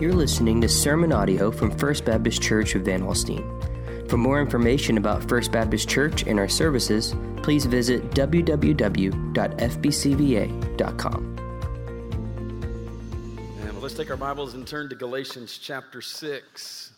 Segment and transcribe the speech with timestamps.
[0.00, 4.08] You're listening to sermon audio from First Baptist Church of Van Alstyne.
[4.08, 9.16] For more information about First Baptist Church and our services, please visit www.fbcva.com.
[13.60, 16.92] And let's take our Bibles and turn to Galatians chapter 6.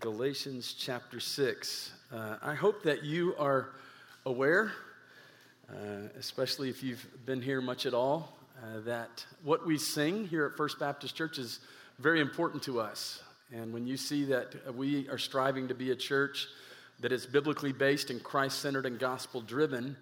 [0.00, 1.92] Galatians chapter 6.
[2.10, 3.74] Uh, I hope that you are
[4.24, 4.72] aware,
[5.68, 5.74] uh,
[6.18, 10.56] especially if you've been here much at all, uh, that what we sing here at
[10.56, 11.60] First Baptist Church is
[12.02, 13.22] very important to us.
[13.52, 16.48] And when you see that we are striving to be a church
[16.98, 19.96] that is biblically based and Christ centered and gospel driven,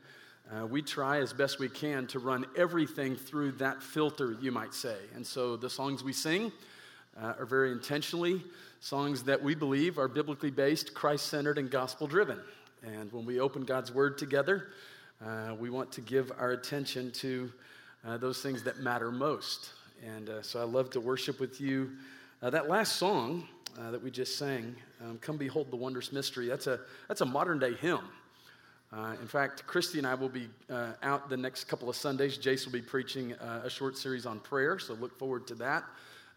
[0.51, 4.73] uh, we try as best we can to run everything through that filter, you might
[4.73, 4.97] say.
[5.15, 6.51] And so the songs we sing
[7.21, 8.43] uh, are very intentionally
[8.81, 12.41] songs that we believe are biblically based, Christ centered, and gospel driven.
[12.83, 14.69] And when we open God's word together,
[15.25, 17.53] uh, we want to give our attention to
[18.07, 19.73] uh, those things that matter most.
[20.05, 21.91] And uh, so I love to worship with you.
[22.43, 23.47] Uh, that last song
[23.79, 27.27] uh, that we just sang, um, Come Behold the Wondrous Mystery, that's a, that's a
[27.27, 28.01] modern day hymn.
[28.93, 32.39] Uh, in fact, Christy and I will be uh, out the next couple of Sundays.
[32.39, 35.85] Jace will be preaching uh, a short series on prayer, so look forward to that.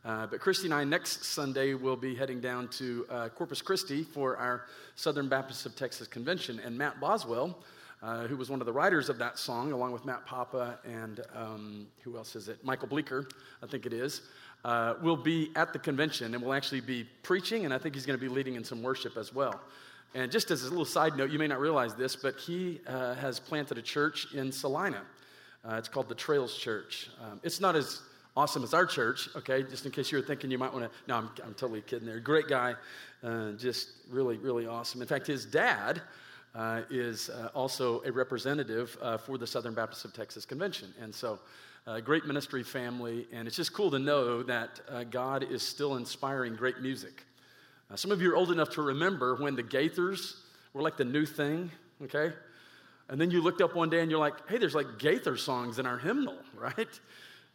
[0.04, 4.66] but Christy and I next Sunday will be heading down to Corpus Christi for our
[4.96, 6.60] Southern Baptists of Texas convention.
[6.60, 7.58] And Matt Boswell,
[8.04, 11.22] uh, who was one of the writers of that song, along with Matt Papa and
[11.34, 12.64] um, who else is it?
[12.64, 13.30] Michael Bleecker,
[13.64, 14.22] I think it is,
[14.66, 18.06] uh, will be at the convention and will actually be preaching, and I think he's
[18.06, 19.60] going to be leading in some worship as well.
[20.16, 23.16] And just as a little side note, you may not realize this, but he uh,
[23.16, 25.02] has planted a church in Celina.
[25.66, 27.10] Uh, it's called the Trails Church.
[27.24, 28.02] Um, it's not as
[28.36, 29.64] awesome as our church, okay?
[29.64, 30.92] Just in case you were thinking you might want to.
[31.08, 32.20] No, I'm, I'm totally kidding there.
[32.20, 32.76] Great guy,
[33.24, 35.02] uh, just really, really awesome.
[35.02, 36.02] In fact, his dad
[36.56, 40.94] uh, is uh, also a representative uh, for the Southern Baptist of Texas Convention.
[41.02, 41.40] And so,
[41.86, 45.98] uh, great ministry family, and it's just cool to know that uh, God is still
[45.98, 47.26] inspiring great music.
[47.92, 50.36] Uh, some of you are old enough to remember when the Gaithers
[50.74, 51.70] were like the new thing,
[52.02, 52.34] okay?
[53.10, 55.78] And then you looked up one day and you're like, hey, there's like Gaither songs
[55.78, 57.00] in our hymnal, right?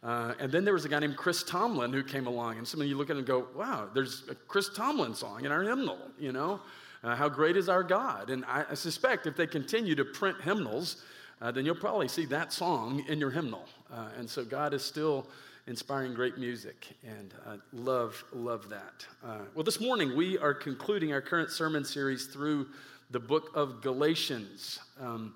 [0.03, 2.87] And then there was a guy named Chris Tomlin who came along, and some of
[2.87, 5.97] you look at it and go, wow, there's a Chris Tomlin song in our hymnal,
[6.19, 6.59] you know?
[7.03, 8.29] Uh, how great is our God?
[8.29, 11.03] And I, I, suspect if they continue to print hymnals,
[11.41, 13.65] uh, then you'll probably see that song in your hymnal.
[13.91, 15.27] Uh, and so God is still
[15.67, 19.05] inspiring great music, and uh, love, love that.
[19.23, 22.67] Uh, well, this morning we are concluding our current sermon series through
[23.11, 24.79] the book of Galatians.
[24.99, 25.35] Um,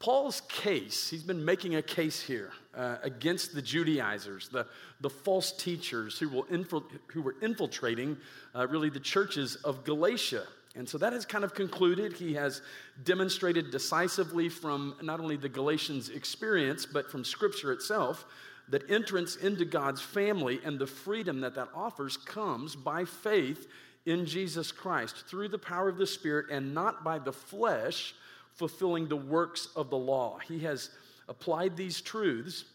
[0.00, 4.66] Paul's case, he's been making a case here uh, against the Judaizers, the,
[5.00, 8.16] the false teachers who, will infil- who were infiltrating
[8.54, 10.44] uh, really the churches of Galatia.
[10.78, 12.12] And so that has kind of concluded.
[12.12, 12.62] He has
[13.02, 18.24] demonstrated decisively from not only the Galatians' experience, but from Scripture itself,
[18.68, 23.66] that entrance into God's family and the freedom that that offers comes by faith
[24.06, 28.14] in Jesus Christ through the power of the Spirit and not by the flesh
[28.54, 30.38] fulfilling the works of the law.
[30.38, 30.90] He has
[31.28, 32.66] applied these truths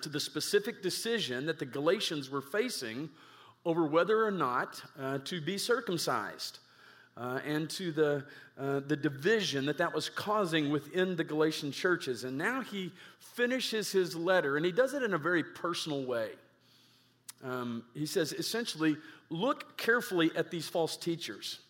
[0.00, 3.10] to the specific decision that the Galatians were facing
[3.64, 6.60] over whether or not uh, to be circumcised
[7.16, 8.24] uh, and to the,
[8.58, 12.24] uh, the division that that was causing within the Galatian churches.
[12.24, 16.30] And now he finishes his letter, and he does it in a very personal way.
[17.42, 18.96] Um, he says, essentially,
[19.30, 21.60] look carefully at these false teachers.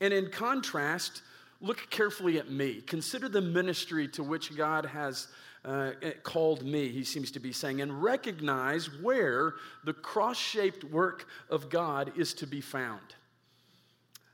[0.00, 1.22] And in contrast,
[1.60, 2.80] look carefully at me.
[2.80, 5.28] Consider the ministry to which God has
[5.64, 5.92] uh,
[6.24, 9.54] called me, he seems to be saying, and recognize where
[9.84, 13.14] the cross shaped work of God is to be found.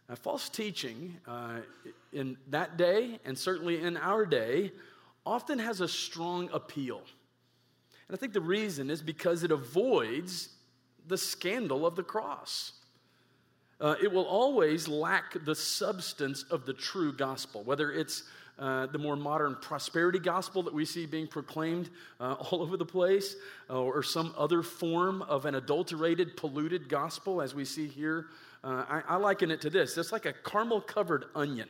[0.08, 1.58] Now, false teaching uh,
[2.12, 4.72] in that day, and certainly in our day,
[5.26, 7.02] often has a strong appeal.
[8.08, 10.48] And I think the reason is because it avoids
[11.06, 12.72] the scandal of the cross.
[13.80, 18.24] Uh, it will always lack the substance of the true gospel, whether it's
[18.58, 22.84] uh, the more modern prosperity gospel that we see being proclaimed uh, all over the
[22.84, 23.36] place,
[23.68, 28.26] uh, or some other form of an adulterated, polluted gospel, as we see here
[28.64, 31.68] uh, I, I, liken it to this it's like a caramel covered onion.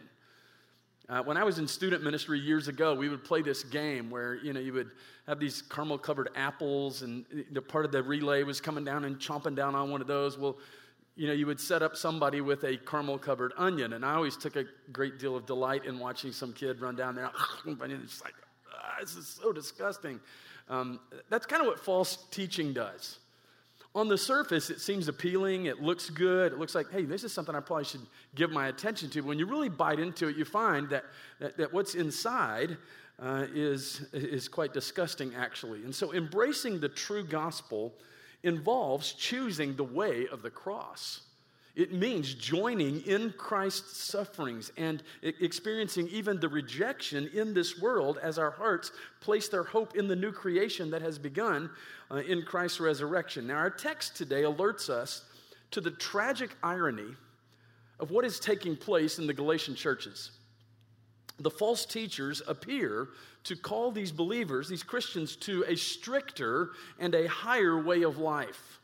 [1.08, 4.36] Uh, when I was in student ministry years ago, we would play this game where
[4.36, 4.90] you know you would
[5.26, 9.18] have these caramel covered apples, and the part of the relay was coming down and
[9.18, 10.38] chomping down on one of those.
[10.38, 10.58] Well,
[11.16, 14.36] you know, you would set up somebody with a caramel covered onion, and I always
[14.36, 17.30] took a great deal of delight in watching some kid run down there,
[17.66, 18.34] and it's like,
[18.72, 20.20] ah, this is so disgusting.
[20.68, 23.18] Um, that's kind of what false teaching does
[23.98, 25.66] on the surface, it seems appealing.
[25.66, 26.52] It looks good.
[26.52, 29.22] It looks like, hey, this is something I probably should give my attention to.
[29.22, 31.04] But when you really bite into it, you find that,
[31.40, 32.76] that, that what's inside
[33.20, 35.82] uh, is, is quite disgusting, actually.
[35.82, 37.92] And so, embracing the true gospel
[38.44, 41.22] involves choosing the way of the cross.
[41.78, 48.36] It means joining in Christ's sufferings and experiencing even the rejection in this world as
[48.36, 48.90] our hearts
[49.20, 51.70] place their hope in the new creation that has begun
[52.10, 53.46] uh, in Christ's resurrection.
[53.46, 55.22] Now, our text today alerts us
[55.70, 57.14] to the tragic irony
[58.00, 60.32] of what is taking place in the Galatian churches.
[61.38, 63.10] The false teachers appear
[63.44, 68.77] to call these believers, these Christians, to a stricter and a higher way of life.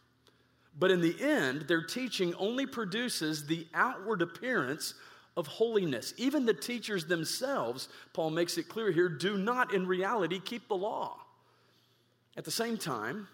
[0.78, 4.94] But in the end, their teaching only produces the outward appearance
[5.36, 6.14] of holiness.
[6.16, 10.76] Even the teachers themselves, Paul makes it clear here, do not in reality keep the
[10.76, 11.18] law.
[12.36, 13.28] At the same time,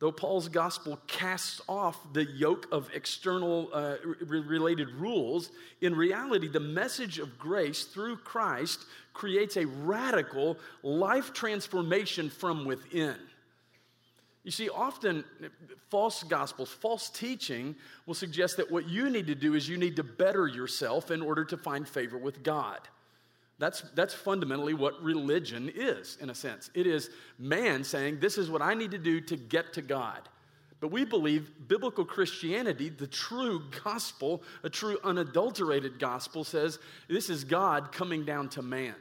[0.00, 5.50] though Paul's gospel casts off the yoke of external uh, related rules,
[5.80, 13.16] in reality, the message of grace through Christ creates a radical life transformation from within.
[14.48, 15.24] You see, often
[15.90, 19.96] false gospels, false teaching will suggest that what you need to do is you need
[19.96, 22.78] to better yourself in order to find favor with God.
[23.58, 26.70] That's, that's fundamentally what religion is, in a sense.
[26.72, 30.26] It is man saying, This is what I need to do to get to God.
[30.80, 37.44] But we believe biblical Christianity, the true gospel, a true unadulterated gospel, says this is
[37.44, 38.94] God coming down to man.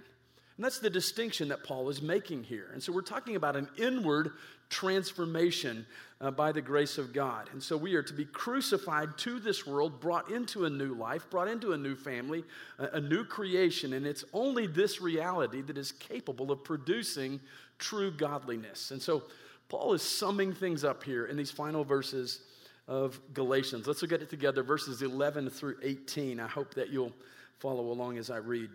[0.58, 2.72] And that's the distinction that Paul is making here.
[2.74, 4.32] And so we're talking about an inward
[4.70, 5.86] transformation
[6.20, 7.50] uh, by the grace of God.
[7.54, 11.30] And so we are to be crucified to this world, brought into a new life,
[11.30, 12.44] brought into a new family,
[12.80, 13.94] a, a new creation.
[13.94, 17.40] And it's only this reality that is capable of producing
[17.78, 18.92] true godliness.
[18.92, 19.24] And so
[19.70, 22.42] Paul is summing things up here in these final verses
[22.88, 23.86] of Galatians.
[23.86, 26.40] Let's look at it together, verses 11 through 18.
[26.40, 27.14] I hope that you'll
[27.60, 28.70] follow along as I read.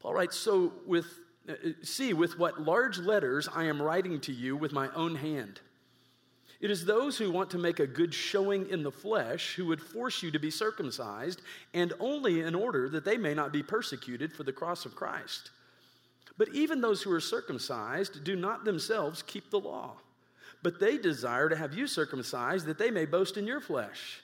[0.00, 1.06] Paul writes, So with
[1.48, 5.14] Uh, uh, see with what large letters I am writing to you with my own
[5.14, 5.60] hand.
[6.60, 9.80] It is those who want to make a good showing in the flesh who would
[9.80, 11.42] force you to be circumcised,
[11.74, 15.50] and only in order that they may not be persecuted for the cross of Christ.
[16.38, 19.96] But even those who are circumcised do not themselves keep the law,
[20.62, 24.22] but they desire to have you circumcised that they may boast in your flesh.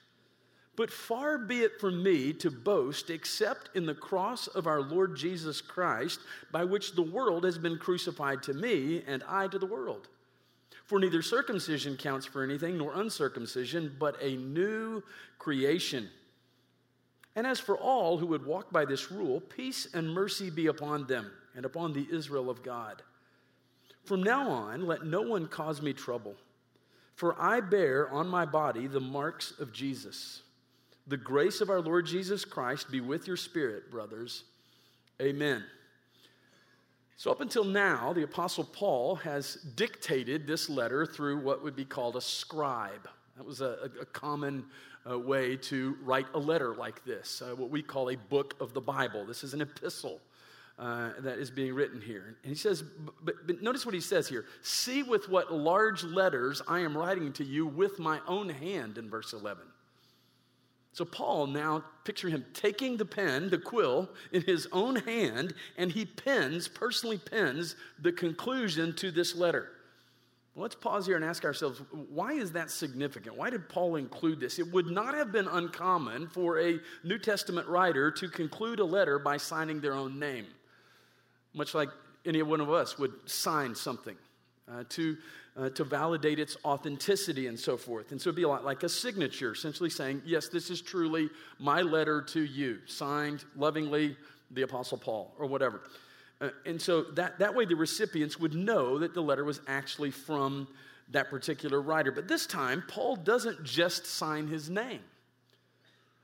[0.75, 5.15] But far be it from me to boast except in the cross of our Lord
[5.17, 6.21] Jesus Christ,
[6.51, 10.09] by which the world has been crucified to me and I to the world.
[10.87, 15.03] For neither circumcision counts for anything nor uncircumcision, but a new
[15.39, 16.09] creation.
[17.37, 21.07] And as for all who would walk by this rule, peace and mercy be upon
[21.07, 23.03] them and upon the Israel of God.
[24.05, 26.35] From now on, let no one cause me trouble,
[27.15, 30.43] for I bear on my body the marks of Jesus.
[31.07, 34.45] The grace of our Lord Jesus Christ be with your spirit, brothers.
[35.21, 35.65] Amen.
[37.17, 41.85] So, up until now, the Apostle Paul has dictated this letter through what would be
[41.85, 43.09] called a scribe.
[43.37, 44.65] That was a, a common
[45.09, 48.75] uh, way to write a letter like this, uh, what we call a book of
[48.75, 49.25] the Bible.
[49.25, 50.21] This is an epistle.
[50.79, 52.35] Uh, that is being written here.
[52.43, 52.83] And he says,
[53.23, 57.31] but, but notice what he says here see with what large letters I am writing
[57.35, 59.63] to you with my own hand in verse 11.
[60.93, 65.91] So, Paul now picture him taking the pen, the quill, in his own hand, and
[65.91, 69.71] he pens, personally pens, the conclusion to this letter.
[70.55, 71.81] Let's pause here and ask ourselves
[72.11, 73.37] why is that significant?
[73.37, 74.59] Why did Paul include this?
[74.59, 79.19] It would not have been uncommon for a New Testament writer to conclude a letter
[79.19, 80.47] by signing their own name,
[81.55, 81.89] much like
[82.27, 84.17] any one of us would sign something.
[84.73, 85.17] Uh, to
[85.57, 88.11] uh, to validate its authenticity and so forth.
[88.13, 91.29] And so it'd be a lot like a signature, essentially saying, Yes, this is truly
[91.59, 94.17] my letter to you, signed lovingly,
[94.51, 95.83] the Apostle Paul, or whatever.
[96.41, 100.11] Uh, and so that, that way the recipients would know that the letter was actually
[100.11, 100.67] from
[101.11, 102.11] that particular writer.
[102.11, 105.01] But this time, Paul doesn't just sign his name.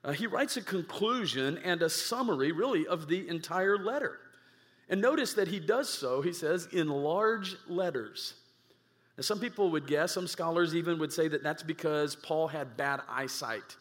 [0.02, 4.18] Uh, he writes a conclusion and a summary, really, of the entire letter.
[4.88, 8.34] And notice that he does so, he says, in large letters.
[9.18, 12.76] Now, some people would guess, some scholars even would say that that's because Paul had
[12.76, 13.76] bad eyesight.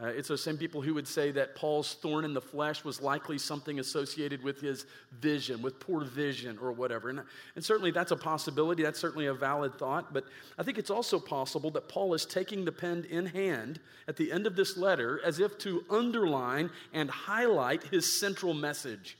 [0.00, 3.00] Uh, it's those same people who would say that Paul's thorn in the flesh was
[3.00, 4.86] likely something associated with his
[5.20, 7.08] vision, with poor vision or whatever.
[7.08, 7.22] And,
[7.56, 8.84] and certainly that's a possibility.
[8.84, 10.12] That's certainly a valid thought.
[10.12, 10.24] But
[10.56, 14.30] I think it's also possible that Paul is taking the pen in hand at the
[14.30, 19.16] end of this letter as if to underline and highlight his central message.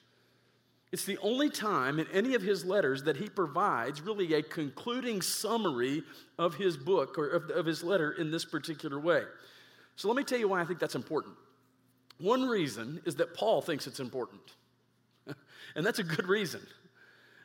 [0.93, 5.21] It's the only time in any of his letters that he provides really a concluding
[5.21, 6.03] summary
[6.39, 9.23] of his book or of, of his letter in this particular way.
[9.97, 11.35] So let me tell you why I think that's important.
[12.19, 14.43] One reason is that Paul thinks it's important,
[15.75, 16.61] and that's a good reason.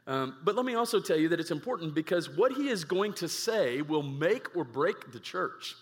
[0.08, 3.14] Um, but let me also tell you that it's important because what he is going
[3.14, 5.76] to say will make or break the church.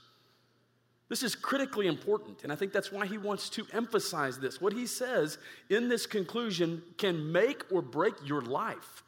[1.10, 4.62] This is critically important, and I think that's why he wants to emphasize this.
[4.62, 5.39] What he says
[5.70, 9.04] in this conclusion can make or break your life.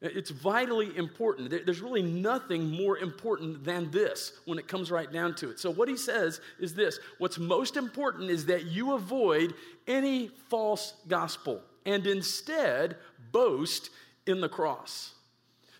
[0.00, 1.50] It's vitally important.
[1.50, 5.60] There's really nothing more important than this when it comes right down to it.
[5.60, 9.54] So, what he says is this what's most important is that you avoid
[9.86, 12.96] any false gospel and instead
[13.30, 13.90] boast
[14.26, 15.11] in the cross.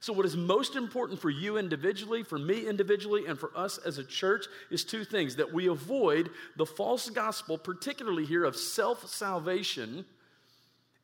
[0.03, 3.99] So, what is most important for you individually, for me individually, and for us as
[3.99, 9.07] a church is two things that we avoid the false gospel, particularly here of self
[9.07, 10.05] salvation,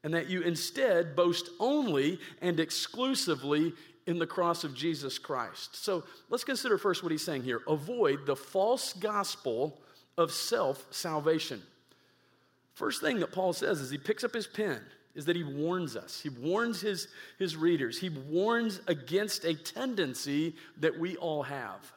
[0.02, 3.72] and that you instead boast only and exclusively
[4.08, 5.76] in the cross of Jesus Christ.
[5.76, 9.80] So, let's consider first what he's saying here avoid the false gospel
[10.16, 11.62] of self salvation.
[12.74, 14.80] First thing that Paul says is he picks up his pen
[15.18, 16.20] is that he warns us.
[16.20, 17.08] He warns his,
[17.40, 17.98] his readers.
[17.98, 21.92] He warns against a tendency that we all have.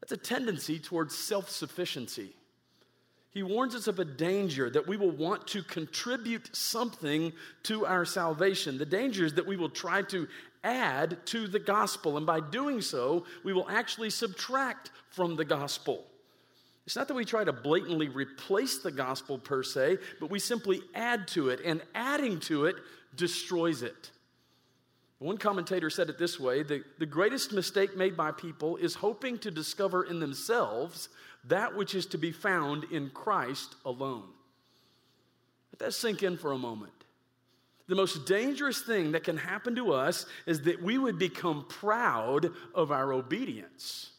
[0.00, 2.34] That's a tendency towards self sufficiency.
[3.30, 8.04] He warns us of a danger that we will want to contribute something to our
[8.04, 8.76] salvation.
[8.76, 10.28] The danger is that we will try to
[10.62, 16.04] add to the gospel, and by doing so, we will actually subtract from the gospel.
[16.86, 20.80] It's not that we try to blatantly replace the gospel per se, but we simply
[20.94, 22.76] add to it, and adding to it
[23.14, 24.10] destroys it.
[25.18, 29.38] One commentator said it this way the, the greatest mistake made by people is hoping
[29.40, 31.10] to discover in themselves
[31.44, 34.28] that which is to be found in Christ alone.
[35.72, 36.92] Let that sink in for a moment.
[37.86, 42.50] The most dangerous thing that can happen to us is that we would become proud
[42.74, 44.12] of our obedience.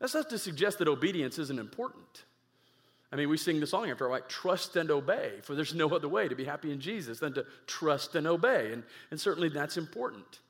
[0.00, 2.24] That's not to suggest that obedience isn't important.
[3.12, 6.08] I mean, we sing the song after like trust and obey, for there's no other
[6.08, 8.72] way to be happy in Jesus than to trust and obey.
[8.72, 10.40] And, and certainly that's important.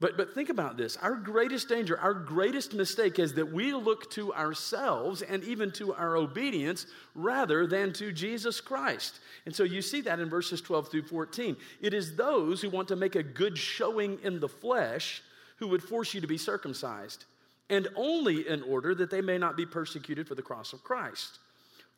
[0.00, 4.10] But, but think about this our greatest danger, our greatest mistake is that we look
[4.12, 9.20] to ourselves and even to our obedience rather than to Jesus Christ.
[9.46, 11.56] And so you see that in verses 12 through 14.
[11.80, 15.22] It is those who want to make a good showing in the flesh
[15.58, 17.26] who would force you to be circumcised
[17.70, 21.38] and only in order that they may not be persecuted for the cross of Christ.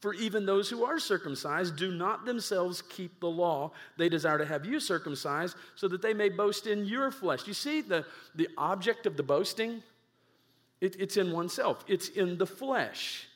[0.00, 3.70] For even those who are circumcised do not themselves keep the law.
[3.96, 7.46] They desire to have you circumcised so that they may boast in your flesh.
[7.46, 9.82] You see the, the object of the boasting?
[10.80, 13.28] It, it's in oneself, it's in the flesh.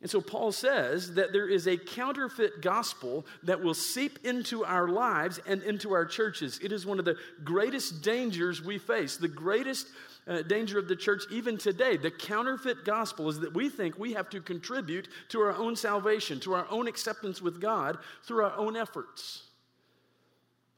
[0.00, 4.88] And so Paul says that there is a counterfeit gospel that will seep into our
[4.88, 6.58] lives and into our churches.
[6.62, 9.88] It is one of the greatest dangers we face, the greatest
[10.26, 11.96] uh, danger of the church even today.
[11.96, 16.40] The counterfeit gospel is that we think we have to contribute to our own salvation,
[16.40, 19.44] to our own acceptance with God through our own efforts.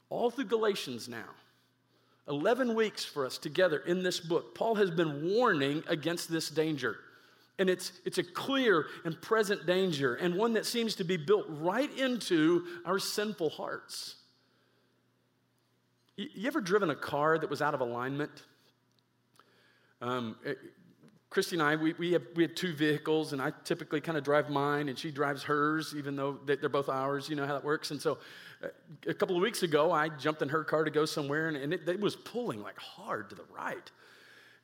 [0.09, 1.29] All through Galatians now.
[2.27, 4.53] 11 weeks for us together in this book.
[4.53, 6.97] Paul has been warning against this danger.
[7.57, 11.45] And it's, it's a clear and present danger, and one that seems to be built
[11.49, 14.15] right into our sinful hearts.
[16.15, 18.31] You ever driven a car that was out of alignment?
[20.01, 20.67] Um, it, eh,
[21.29, 24.23] Christy and I, we, we, have, we have two vehicles, and I typically kind of
[24.23, 27.29] drive mine, and she drives hers, even though they're both ours.
[27.29, 27.91] You know how that works.
[27.91, 28.17] And so
[28.63, 28.69] uh,
[29.07, 31.71] a couple of weeks ago, I jumped in her car to go somewhere, and, and
[31.71, 33.91] it, it, was pulling like hard to the right.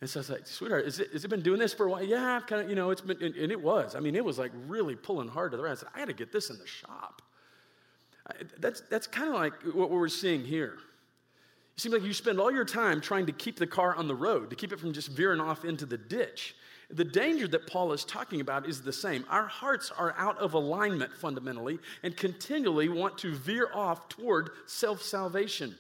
[0.02, 1.90] And so I was like, sweetheart, is it, has it been doing this for a
[1.92, 2.04] while?
[2.04, 3.96] Yeah, kind of, you know, it's been, and, and, it was.
[3.96, 5.72] I mean, it was like really pulling hard to the right.
[5.72, 7.22] I said, I got to get this in the shop.
[8.28, 10.80] I, that's, that's kind of like what we're seeing here.
[11.76, 14.16] It seems like you spend all your time trying to keep the car on the
[14.16, 16.56] road, to keep it from just veering off into the ditch.
[16.90, 19.26] The danger that Paul is talking about is the same.
[19.30, 25.02] Our hearts are out of alignment fundamentally and continually want to veer off toward self
[25.02, 25.76] salvation,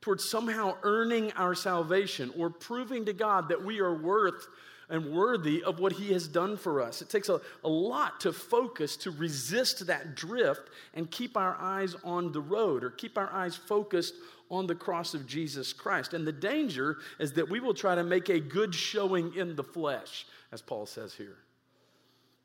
[0.00, 4.46] toward somehow earning our salvation or proving to God that we are worth
[4.88, 7.02] and worthy of what he has done for us.
[7.02, 11.96] It takes a, a lot to focus to resist that drift and keep our eyes
[12.04, 14.14] on the road or keep our eyes focused
[14.50, 16.14] on the cross of Jesus Christ.
[16.14, 19.64] And the danger is that we will try to make a good showing in the
[19.64, 21.36] flesh, as Paul says here.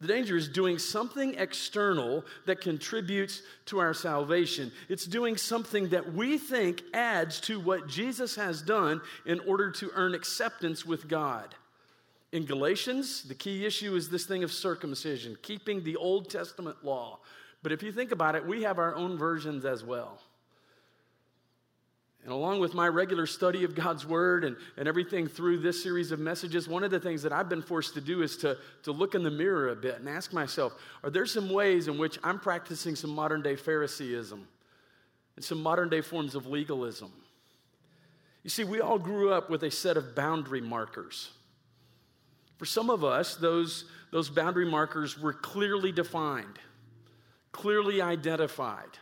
[0.02, 4.72] The danger is doing something external that contributes to our salvation.
[4.88, 9.92] It's doing something that we think adds to what Jesus has done in order to
[9.94, 11.54] earn acceptance with God.
[12.32, 17.20] In Galatians, the key issue is this thing of circumcision, keeping the Old Testament law.
[17.64, 20.22] But if you think about it, we have our own versions as well.
[22.24, 26.12] And along with my regular study of God's Word and, and everything through this series
[26.12, 28.92] of messages, one of the things that I've been forced to do is to, to
[28.92, 32.20] look in the mirror a bit and ask myself are there some ways in which
[32.24, 34.46] I'm practicing some modern day Phariseeism?
[35.40, 37.14] and some modern day forms of legalism.
[38.44, 41.30] You see, we all grew up with a set of boundary markers.
[42.60, 46.60] For some of us, those, those boundary markers were clearly defined,
[47.54, 49.00] clearly identified.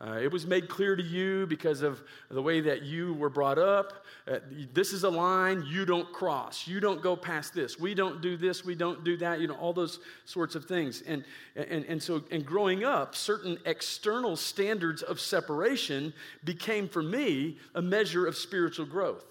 [0.00, 3.58] Uh, it was made clear to you because of the way that you were brought
[3.58, 4.04] up.
[4.26, 4.38] Uh,
[4.72, 6.66] this is a line you don't cross.
[6.66, 7.78] You don't go past this.
[7.78, 8.64] We don't do this.
[8.64, 9.40] We don't do that.
[9.40, 11.02] You know, all those sorts of things.
[11.06, 16.12] And, and, and so, and growing up, certain external standards of separation
[16.42, 19.24] became for me a measure of spiritual growth.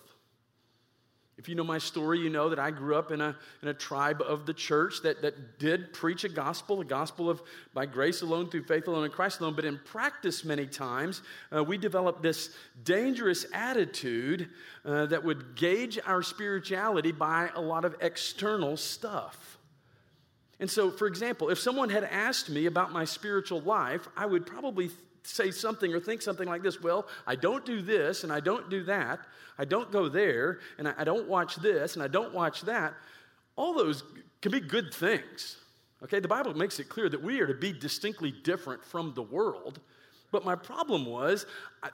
[1.37, 3.73] If you know my story, you know that I grew up in a, in a
[3.73, 7.41] tribe of the church that, that did preach a gospel, a gospel of
[7.73, 9.55] by grace alone, through faith alone, in Christ alone.
[9.55, 14.49] But in practice, many times, uh, we developed this dangerous attitude
[14.85, 19.57] uh, that would gauge our spirituality by a lot of external stuff.
[20.59, 24.45] And so, for example, if someone had asked me about my spiritual life, I would
[24.45, 24.91] probably
[25.23, 28.69] say something or think something like this Well, I don't do this and I don't
[28.69, 29.19] do that.
[29.57, 32.93] I don't go there and I, don't watch this and I don't watch that.
[33.55, 34.03] All those
[34.41, 35.57] can be good things.
[36.03, 39.21] Okay, the Bible makes it clear that we are to be distinctly different from the
[39.21, 39.79] world.
[40.31, 41.45] But my problem was,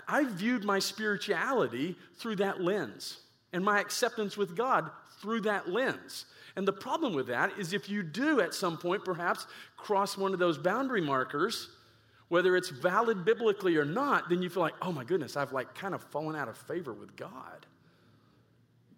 [0.08, 3.20] I, viewed my spirituality through that lens
[3.52, 4.90] and my acceptance with God
[5.22, 6.26] through that lens.
[6.56, 9.46] And the problem with that is if you do at some point perhaps
[9.78, 11.70] cross one of those boundary markers,
[12.30, 15.76] whether it's valid biblically or not, then you feel like, oh my goodness, I've like
[15.76, 17.66] kind of fallen out of favor with God.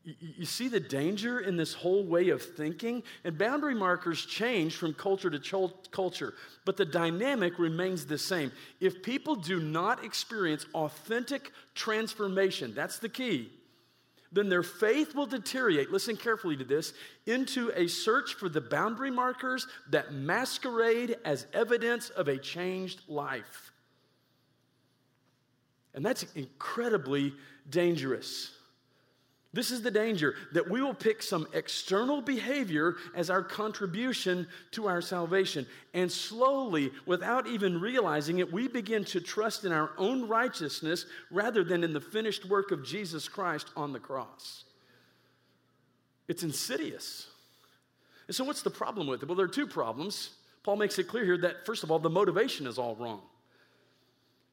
[0.03, 3.03] You, see the danger in this whole way of thinking?
[3.23, 6.33] And boundary markers change from culture to culture,
[6.65, 8.51] but the dynamic remains the same.
[8.79, 13.51] If people do not experience authentic transformation, that's the key
[14.31, 16.93] then their faith will deteriorate, listen carefully to this,
[17.25, 23.71] into a search for the boundary markers that masquerade as evidence of a changed life.
[25.93, 27.33] And that's incredibly
[27.69, 28.51] dangerous.
[29.53, 34.88] This is the danger that we will pick some external behavior as our contribution to
[34.88, 35.67] our salvation.
[35.93, 41.65] And slowly, without even realizing it, we begin to trust in our own righteousness rather
[41.65, 44.63] than in the finished work of Jesus Christ on the cross.
[46.30, 47.28] It's insidious.
[48.28, 49.28] And so, what's the problem with it?
[49.28, 50.30] Well, there are two problems.
[50.63, 53.21] Paul makes it clear here that, first of all, the motivation is all wrong.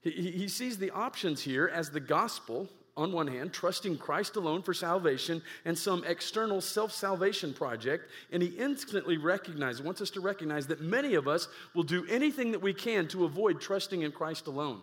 [0.01, 4.75] He, sees the options here as the gospel on one hand, trusting Christ alone for
[4.75, 8.11] salvation and some external self salvation project.
[8.33, 12.51] And he instantly recognizes, wants us to recognize that many of us will do anything
[12.53, 14.81] that we can to avoid trusting in Christ alone.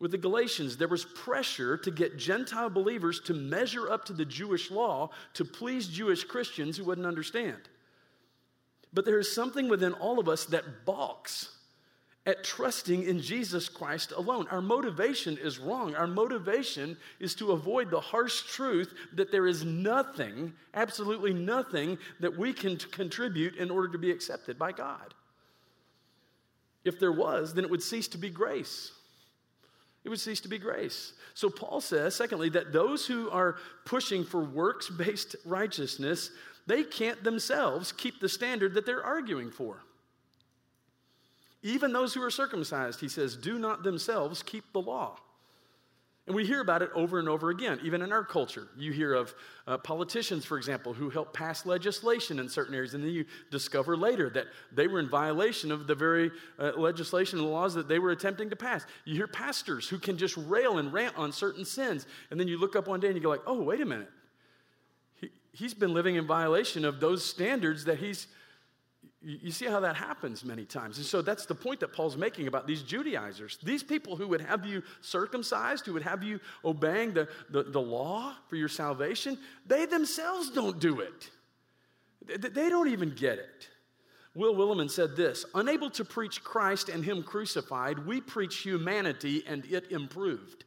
[0.00, 4.26] With the Galatians, there was pressure to get Gentile believers to measure up to the
[4.26, 7.68] Jewish law to please Jewish Christians who wouldn't understand.
[8.92, 11.55] But there is something within all of us that balks
[12.26, 14.48] at trusting in Jesus Christ alone.
[14.50, 15.94] Our motivation is wrong.
[15.94, 22.36] Our motivation is to avoid the harsh truth that there is nothing, absolutely nothing, that
[22.36, 25.14] we can contribute in order to be accepted by God.
[26.84, 28.90] If there was, then it would cease to be grace.
[30.04, 31.12] It would cease to be grace.
[31.34, 36.30] So, Paul says, secondly, that those who are pushing for works based righteousness,
[36.66, 39.82] they can't themselves keep the standard that they're arguing for.
[41.66, 45.16] Even those who are circumcised, he says, do not themselves keep the law.
[46.28, 48.68] And we hear about it over and over again, even in our culture.
[48.76, 49.34] You hear of
[49.66, 53.96] uh, politicians, for example, who help pass legislation in certain areas, and then you discover
[53.96, 57.98] later that they were in violation of the very uh, legislation and laws that they
[57.98, 58.86] were attempting to pass.
[59.04, 62.58] You hear pastors who can just rail and rant on certain sins, and then you
[62.58, 64.10] look up one day and you go like, "Oh, wait a minute,
[65.20, 68.28] he, he's been living in violation of those standards that he's
[69.26, 70.98] you see how that happens many times.
[70.98, 73.58] And so that's the point that Paul's making about these Judaizers.
[73.60, 77.80] These people who would have you circumcised, who would have you obeying the, the, the
[77.80, 79.36] law for your salvation,
[79.66, 81.30] they themselves don't do it.
[82.40, 83.68] They don't even get it.
[84.36, 89.64] Will Willimon said this Unable to preach Christ and Him crucified, we preach humanity and
[89.66, 90.64] it improved.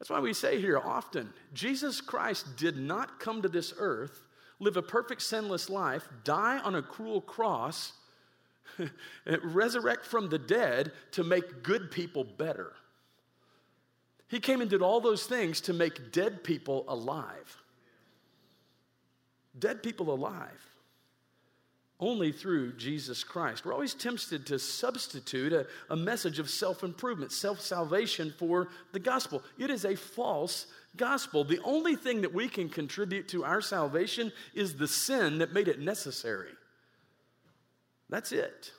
[0.00, 4.22] That's why we say here often Jesus Christ did not come to this earth
[4.62, 7.92] live a perfect sinless life, die on a cruel cross,
[9.42, 12.72] resurrect from the dead to make good people better.
[14.28, 17.56] He came and did all those things to make dead people alive.
[19.58, 20.72] Dead people alive
[22.02, 23.64] only through Jesus Christ.
[23.64, 28.98] We're always tempted to substitute a, a message of self improvement, self salvation for the
[28.98, 29.42] gospel.
[29.56, 31.44] It is a false gospel.
[31.44, 35.68] The only thing that we can contribute to our salvation is the sin that made
[35.68, 36.50] it necessary.
[38.08, 38.72] That's it.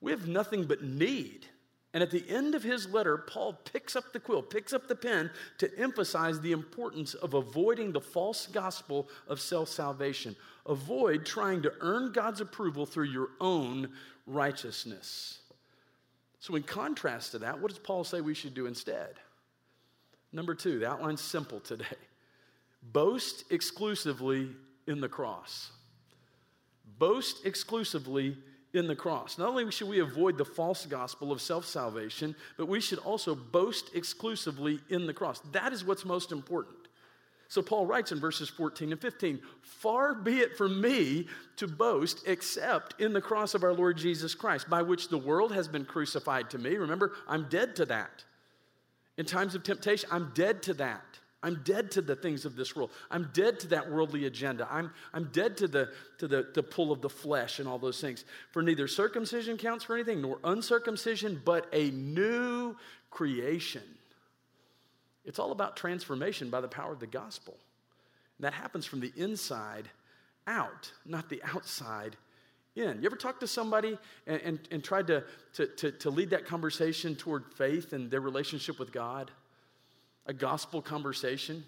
[0.00, 1.46] we have nothing but need.
[1.92, 4.94] And at the end of his letter, Paul picks up the quill, picks up the
[4.94, 10.36] pen to emphasize the importance of avoiding the false gospel of self salvation.
[10.66, 13.88] Avoid trying to earn God's approval through your own
[14.26, 15.38] righteousness.
[16.38, 19.14] So, in contrast to that, what does Paul say we should do instead?
[20.36, 21.86] Number two, the outline's simple today
[22.92, 24.50] boast exclusively
[24.86, 25.70] in the cross.
[26.98, 28.36] Boast exclusively
[28.74, 29.38] in the cross.
[29.38, 33.34] Not only should we avoid the false gospel of self salvation, but we should also
[33.34, 35.40] boast exclusively in the cross.
[35.52, 36.76] That is what's most important.
[37.48, 42.24] So Paul writes in verses 14 and 15 Far be it from me to boast
[42.26, 45.86] except in the cross of our Lord Jesus Christ, by which the world has been
[45.86, 46.76] crucified to me.
[46.76, 48.24] Remember, I'm dead to that.
[49.16, 51.02] In times of temptation, I'm dead to that.
[51.42, 52.90] I'm dead to the things of this world.
[53.10, 54.66] I'm dead to that worldly agenda.
[54.70, 58.00] I'm, I'm dead to, the, to the, the pull of the flesh and all those
[58.00, 58.24] things.
[58.50, 62.74] For neither circumcision counts for anything, nor uncircumcision, but a new
[63.10, 63.82] creation.
[65.24, 67.56] It's all about transformation by the power of the gospel.
[68.38, 69.88] And that happens from the inside
[70.46, 72.16] out, not the outside
[72.76, 73.00] in.
[73.00, 76.46] You ever talk to somebody and, and, and tried to, to, to, to lead that
[76.46, 79.30] conversation toward faith and their relationship with God?
[80.26, 81.64] A gospel conversation?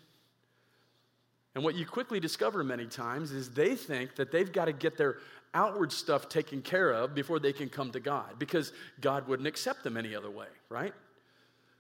[1.55, 4.97] And what you quickly discover many times is they think that they've got to get
[4.97, 5.17] their
[5.55, 9.83] outward stuff taken care of before they can come to God because God wouldn't accept
[9.83, 10.93] them any other way, right?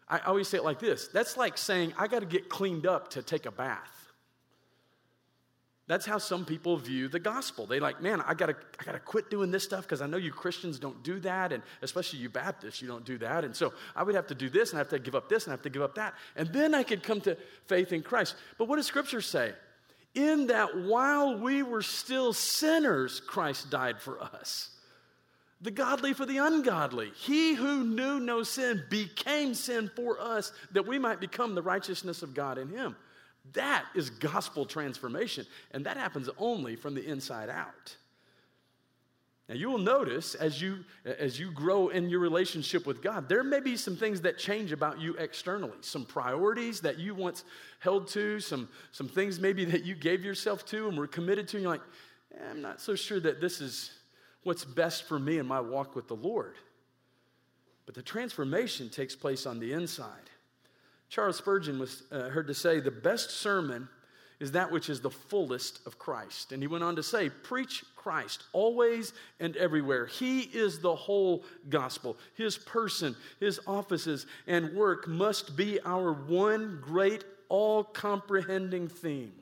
[0.08, 3.10] I always say it like this that's like saying, I got to get cleaned up
[3.10, 3.97] to take a bath.
[5.88, 7.66] That's how some people view the gospel.
[7.66, 10.30] They like, man, I gotta, I gotta quit doing this stuff because I know you
[10.30, 13.42] Christians don't do that, and especially you Baptists, you don't do that.
[13.42, 15.44] And so I would have to do this, and I have to give up this,
[15.44, 18.02] and I have to give up that, and then I could come to faith in
[18.02, 18.36] Christ.
[18.58, 19.54] But what does Scripture say?
[20.14, 24.70] In that while we were still sinners, Christ died for us
[25.60, 27.10] the godly for the ungodly.
[27.16, 32.22] He who knew no sin became sin for us that we might become the righteousness
[32.22, 32.94] of God in him.
[33.52, 37.96] That is gospel transformation, and that happens only from the inside out.
[39.48, 43.42] Now you will notice as you as you grow in your relationship with God, there
[43.42, 47.44] may be some things that change about you externally, some priorities that you once
[47.78, 51.56] held to, some some things maybe that you gave yourself to and were committed to,
[51.56, 51.80] and you're like,
[52.34, 53.92] eh, I'm not so sure that this is
[54.42, 56.56] what's best for me in my walk with the Lord.
[57.86, 60.28] But the transformation takes place on the inside.
[61.08, 63.88] Charles Spurgeon was uh, heard to say, The best sermon
[64.40, 66.52] is that which is the fullest of Christ.
[66.52, 70.06] And he went on to say, Preach Christ always and everywhere.
[70.06, 72.16] He is the whole gospel.
[72.34, 79.32] His person, his offices, and work must be our one great, all comprehending theme.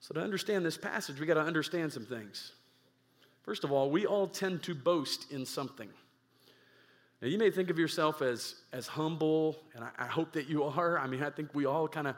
[0.00, 2.52] So, to understand this passage, we got to understand some things.
[3.42, 5.88] First of all, we all tend to boast in something.
[7.22, 10.64] Now, you may think of yourself as, as humble, and I, I hope that you
[10.64, 10.98] are.
[10.98, 12.16] I mean, I think we all kind of,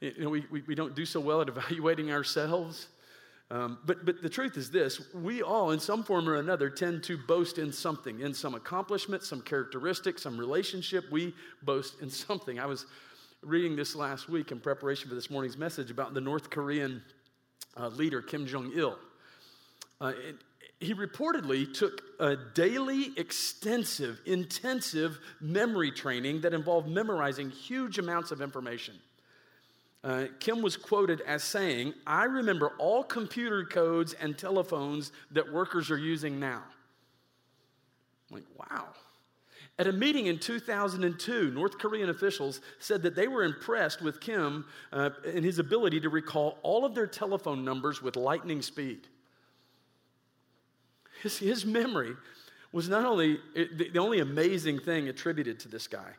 [0.00, 2.86] you know, we, we, we, don't do so well at evaluating ourselves.
[3.50, 7.02] Um, but, but the truth is this we all, in some form or another, tend
[7.04, 11.10] to boast in something, in some accomplishment, some characteristic, some relationship.
[11.10, 12.60] We boast in something.
[12.60, 12.86] I was
[13.42, 17.02] reading this last week in preparation for this morning's message about the North Korean
[17.76, 18.96] uh, leader, Kim Jong il.
[20.00, 20.12] Uh,
[20.80, 28.40] he reportedly took a daily, extensive, intensive memory training that involved memorizing huge amounts of
[28.40, 28.94] information.
[30.04, 35.90] Uh, Kim was quoted as saying, I remember all computer codes and telephones that workers
[35.90, 36.62] are using now.
[38.30, 38.86] I'm like, wow.
[39.80, 44.64] At a meeting in 2002, North Korean officials said that they were impressed with Kim
[44.92, 49.08] uh, and his ability to recall all of their telephone numbers with lightning speed.
[51.22, 52.14] His, his memory
[52.72, 56.10] was not only the, the only amazing thing attributed to this guy.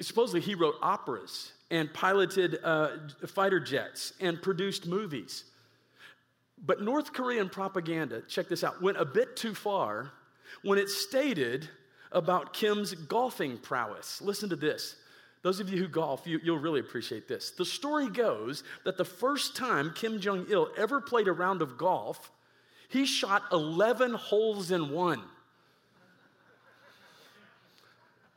[0.00, 2.90] Supposedly, he wrote operas and piloted uh,
[3.26, 5.44] fighter jets and produced movies.
[6.64, 10.12] But North Korean propaganda, check this out, went a bit too far
[10.62, 11.68] when it stated
[12.12, 14.20] about Kim's golfing prowess.
[14.22, 14.96] Listen to this.
[15.42, 17.50] Those of you who golf, you, will really appreciate this.
[17.50, 21.76] The story goes that the first time Kim Jong il ever played a round of
[21.76, 22.32] golf,
[22.94, 25.20] he shot 11 holes in one.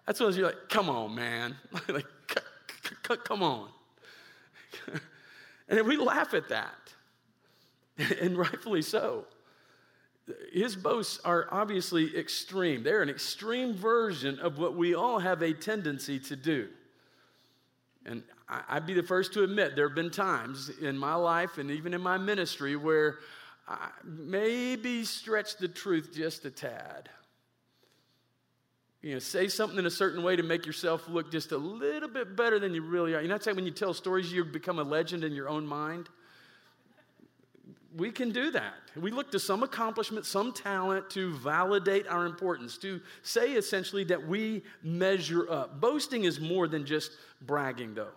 [0.08, 1.56] That's when you're like, come on, man.
[1.88, 3.70] like, c- c- come on.
[5.70, 6.94] and we laugh at that,
[8.20, 9.26] and rightfully so.
[10.52, 12.82] His boasts are obviously extreme.
[12.82, 16.68] They're an extreme version of what we all have a tendency to do.
[18.08, 21.70] And I'd be the first to admit there have been times in my life and
[21.70, 23.20] even in my ministry where
[24.04, 27.10] maybe stretch the truth just a tad.
[29.02, 32.10] You know, say something in a certain way to make yourself look just a little
[32.10, 33.22] bit better than you really are.
[33.22, 35.66] You know, that's like when you tell stories, you become a legend in your own
[35.66, 36.10] mind.
[37.96, 38.74] We can do that.
[38.96, 44.28] We look to some accomplishment, some talent to validate our importance, to say essentially that
[44.28, 45.80] we measure up.
[45.80, 48.14] Boasting is more than just bragging, though.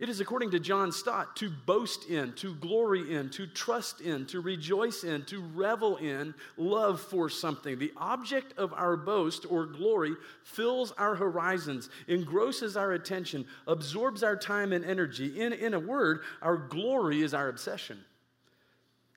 [0.00, 4.26] It is, according to John Stott, to boast in, to glory in, to trust in,
[4.26, 7.78] to rejoice in, to revel in love for something.
[7.78, 14.34] The object of our boast or glory fills our horizons, engrosses our attention, absorbs our
[14.36, 15.40] time and energy.
[15.40, 17.98] In, in a word, our glory is our obsession.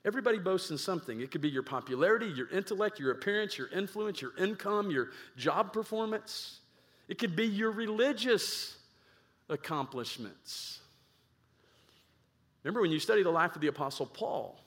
[0.05, 1.21] Everybody boasts in something.
[1.21, 5.73] It could be your popularity, your intellect, your appearance, your influence, your income, your job
[5.73, 6.59] performance.
[7.07, 8.76] It could be your religious
[9.49, 10.79] accomplishments.
[12.63, 14.60] Remember when you study the life of the Apostle Paul?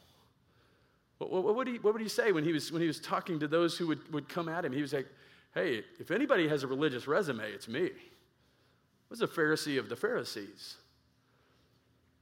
[1.18, 2.98] What, what, what, would, he, what would he say when he was, when he was
[2.98, 4.72] talking to those who would, would come at him?
[4.72, 5.06] He was like,
[5.54, 7.86] hey, if anybody has a religious resume, it's me.
[7.86, 10.76] I was a Pharisee of the Pharisees.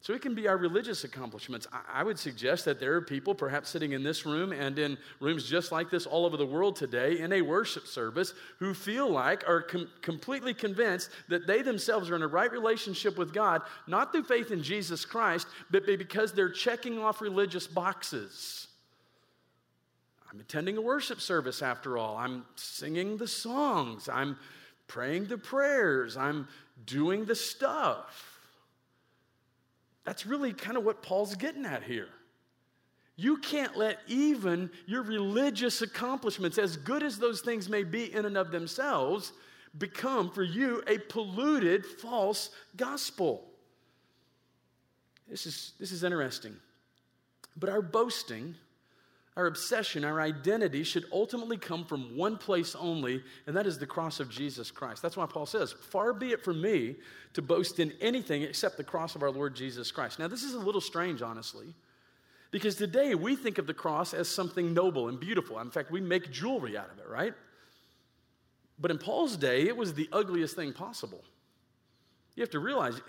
[0.00, 1.66] So it can be our religious accomplishments.
[1.92, 5.44] I would suggest that there are people, perhaps sitting in this room and in rooms
[5.44, 9.46] just like this all over the world today, in a worship service, who feel like,
[9.48, 14.12] are com- completely convinced that they themselves are in a right relationship with God, not
[14.12, 18.68] through faith in Jesus Christ, but because they're checking off religious boxes.
[20.32, 22.16] I'm attending a worship service after all.
[22.16, 24.08] I'm singing the songs.
[24.08, 24.36] I'm
[24.86, 26.16] praying the prayers.
[26.16, 26.46] I'm
[26.86, 28.37] doing the stuff.
[30.08, 32.08] That's really kind of what Paul's getting at here.
[33.14, 38.24] You can't let even your religious accomplishments, as good as those things may be in
[38.24, 39.34] and of themselves,
[39.76, 43.44] become for you a polluted, false gospel.
[45.28, 46.56] This is, this is interesting.
[47.54, 48.54] But our boasting
[49.38, 53.86] our obsession, our identity should ultimately come from one place only, and that is the
[53.86, 55.00] cross of Jesus Christ.
[55.00, 56.96] That's why Paul says, Far be it from me
[57.34, 60.18] to boast in anything except the cross of our Lord Jesus Christ.
[60.18, 61.66] Now, this is a little strange, honestly,
[62.50, 65.60] because today we think of the cross as something noble and beautiful.
[65.60, 67.32] In fact, we make jewelry out of it, right?
[68.76, 71.22] But in Paul's day, it was the ugliest thing possible.
[72.38, 73.00] You have to realize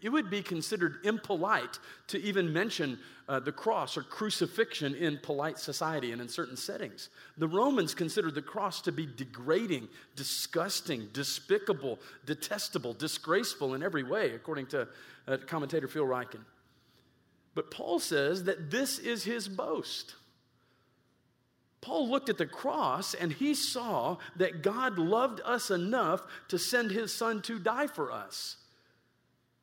[0.00, 2.98] it would be considered impolite to even mention
[3.28, 7.10] uh, the cross or crucifixion in polite society and in certain settings.
[7.36, 14.30] The Romans considered the cross to be degrading, disgusting, despicable, detestable, disgraceful in every way,
[14.30, 14.88] according to
[15.28, 16.40] uh, commentator Phil Ryken.
[17.54, 20.14] But Paul says that this is his boast.
[21.80, 26.90] Paul looked at the cross and he saw that God loved us enough to send
[26.90, 28.56] his son to die for us.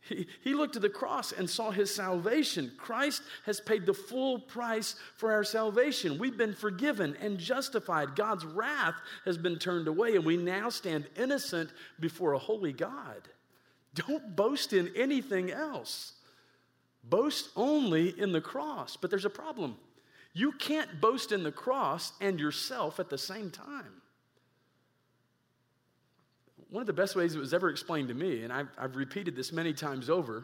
[0.02, 2.72] He, he looked at the cross and saw his salvation.
[2.78, 6.18] Christ has paid the full price for our salvation.
[6.18, 8.16] We've been forgiven and justified.
[8.16, 13.28] God's wrath has been turned away, and we now stand innocent before a holy God.
[13.94, 16.14] Don't boast in anything else.
[17.04, 18.96] Boast only in the cross.
[18.96, 19.78] But there's a problem.
[20.38, 24.04] You can't boast in the cross and yourself at the same time.
[26.70, 29.36] One of the best ways it was ever explained to me, and I've, I've repeated
[29.36, 30.44] this many times over,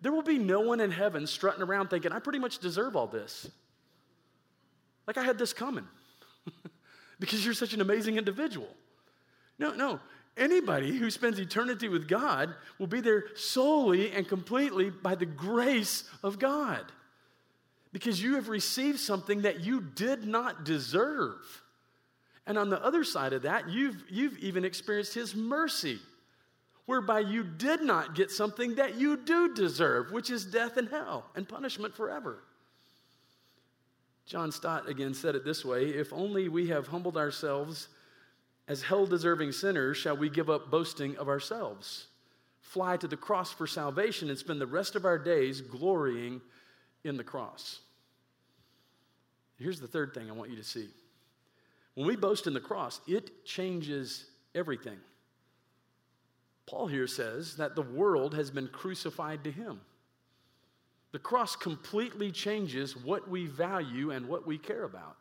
[0.00, 3.06] there will be no one in heaven strutting around thinking, I pretty much deserve all
[3.06, 3.50] this.
[5.06, 5.86] Like I had this coming
[7.20, 8.74] because you're such an amazing individual.
[9.58, 10.00] No, no.
[10.38, 16.04] Anybody who spends eternity with God will be there solely and completely by the grace
[16.22, 16.90] of God
[17.92, 21.38] because you have received something that you did not deserve.
[22.46, 25.98] And on the other side of that, you've, you've even experienced His mercy,
[26.86, 31.26] whereby you did not get something that you do deserve, which is death and hell
[31.34, 32.38] and punishment forever.
[34.26, 37.88] John Stott again said it this way If only we have humbled ourselves
[38.68, 42.08] as hell deserving sinners, shall we give up boasting of ourselves,
[42.60, 46.42] fly to the cross for salvation, and spend the rest of our days glorying
[47.04, 47.80] in the cross.
[49.58, 50.88] Here's the third thing I want you to see.
[51.94, 54.98] When we boast in the cross, it changes everything.
[56.66, 59.80] Paul here says that the world has been crucified to him.
[61.12, 65.16] The cross completely changes what we value and what we care about.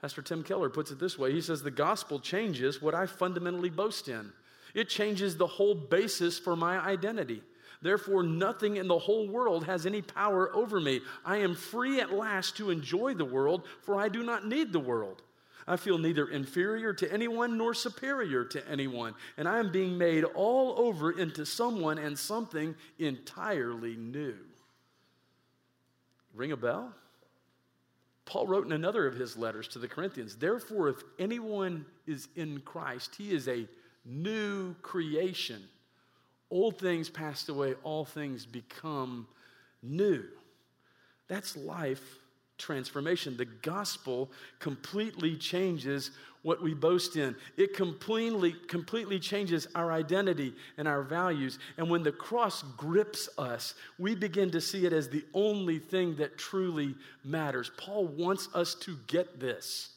[0.00, 3.70] Pastor Tim Keller puts it this way he says, The gospel changes what I fundamentally
[3.70, 4.32] boast in,
[4.74, 7.42] it changes the whole basis for my identity.
[7.82, 11.00] Therefore, nothing in the whole world has any power over me.
[11.24, 14.80] I am free at last to enjoy the world, for I do not need the
[14.80, 15.22] world.
[15.66, 20.24] I feel neither inferior to anyone nor superior to anyone, and I am being made
[20.24, 24.36] all over into someone and something entirely new.
[26.34, 26.94] Ring a bell?
[28.24, 32.60] Paul wrote in another of his letters to the Corinthians, Therefore, if anyone is in
[32.60, 33.68] Christ, he is a
[34.04, 35.62] new creation.
[36.52, 39.26] Old things passed away, all things become
[39.82, 40.22] new.
[41.26, 42.18] That's life
[42.58, 43.38] transformation.
[43.38, 46.10] The gospel completely changes
[46.42, 47.34] what we boast in.
[47.56, 51.58] It completely, completely changes our identity and our values.
[51.78, 56.16] And when the cross grips us, we begin to see it as the only thing
[56.16, 57.70] that truly matters.
[57.78, 59.88] Paul wants us to get this.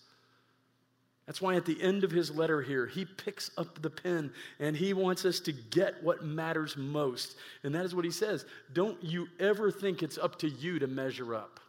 [1.25, 4.75] That's why at the end of his letter here, he picks up the pen and
[4.75, 7.35] he wants us to get what matters most.
[7.63, 10.87] And that is what he says Don't you ever think it's up to you to
[10.87, 11.59] measure up.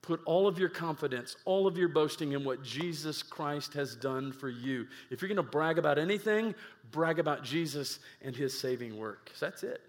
[0.00, 4.32] Put all of your confidence, all of your boasting in what Jesus Christ has done
[4.32, 4.86] for you.
[5.10, 6.54] If you're going to brag about anything,
[6.90, 9.32] brag about Jesus and his saving work.
[9.40, 9.80] That's it.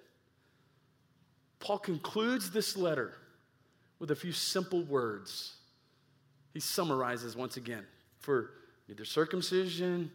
[1.60, 3.14] Paul concludes this letter
[4.00, 5.56] with a few simple words.
[6.56, 7.86] He summarizes once again
[8.22, 8.52] for
[8.88, 10.10] neither circumcision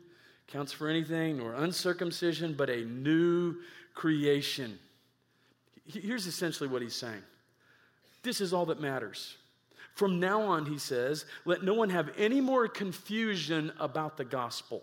[0.49, 3.57] counts for anything nor uncircumcision, but a new
[3.95, 4.79] creation.
[5.85, 7.23] Here's essentially what he's saying
[8.23, 9.37] this is all that matters.
[9.95, 14.83] From now on, he says, let no one have any more confusion about the gospel.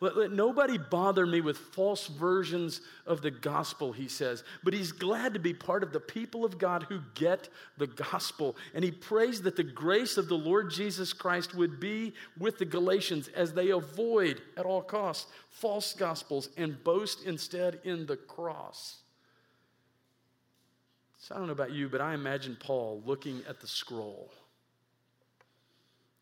[0.00, 4.44] Let, let, nobody bother me with false versions of the gospel, he says.
[4.62, 8.56] But he's glad to be part of the people of God who get the gospel.
[8.74, 12.64] And he prays that the grace of the Lord Jesus Christ would be with the
[12.64, 18.98] Galatians as they avoid at all costs false gospels and boast instead in the cross.
[21.18, 24.30] So I don't know about you, but I imagine Paul looking at the scroll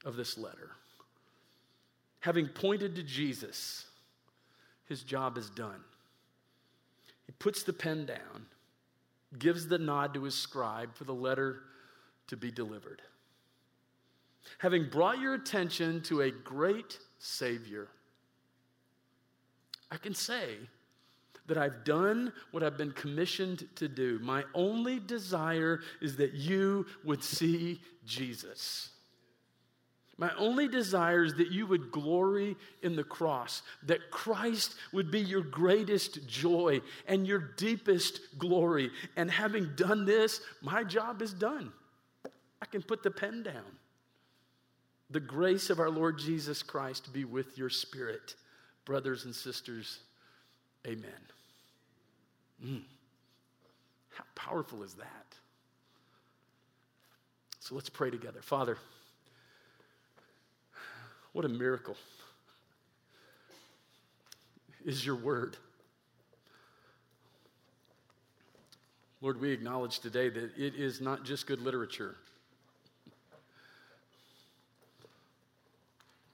[0.04, 0.70] of this letter.
[2.26, 3.84] Having pointed to Jesus,
[4.86, 5.78] his job is done.
[7.24, 8.46] He puts the pen down,
[9.38, 11.60] gives the nod to his scribe for the letter
[12.26, 13.00] to be delivered.
[14.58, 17.86] Having brought your attention to a great Savior,
[19.92, 20.56] I can say,
[21.46, 24.18] that I've done what I've been commissioned to do.
[24.20, 28.90] My only desire is that you would see Jesus.
[30.18, 35.20] My only desire is that you would glory in the cross, that Christ would be
[35.20, 38.90] your greatest joy and your deepest glory.
[39.16, 41.70] And having done this, my job is done.
[42.62, 43.76] I can put the pen down.
[45.10, 48.34] The grace of our Lord Jesus Christ be with your spirit,
[48.86, 49.98] brothers and sisters.
[50.86, 51.10] Amen.
[52.64, 52.82] Mm.
[54.14, 55.26] How powerful is that?
[57.60, 58.40] So let's pray together.
[58.40, 58.78] Father,
[61.36, 61.94] what a miracle
[64.86, 65.58] is your word.
[69.20, 72.14] Lord, we acknowledge today that it is not just good literature.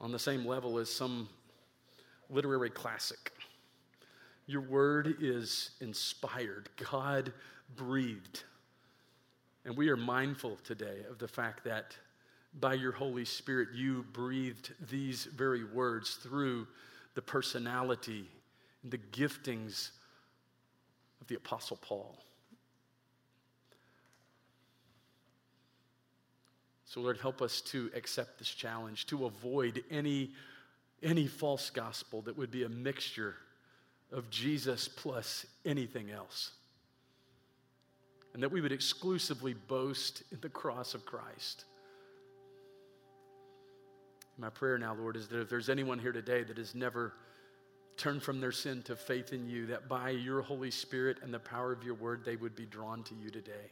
[0.00, 1.28] On the same level as some
[2.30, 3.32] literary classic.
[4.46, 7.32] Your word is inspired, God
[7.74, 8.44] breathed.
[9.64, 11.96] And we are mindful today of the fact that
[12.60, 16.66] by your Holy Spirit, you breathed these very words through
[17.14, 18.26] the personality
[18.82, 19.90] and the giftings
[21.20, 22.18] of the Apostle Paul.
[26.84, 30.32] So, Lord, help us to accept this challenge, to avoid any,
[31.02, 33.36] any false gospel that would be a mixture
[34.12, 36.50] of Jesus plus anything else.
[38.34, 41.64] And that we would exclusively boast in the cross of Christ.
[44.38, 47.12] My prayer now, Lord, is that if there's anyone here today that has never
[47.96, 51.38] turned from their sin to faith in you, that by your Holy Spirit and the
[51.38, 53.70] power of your word, they would be drawn to you today.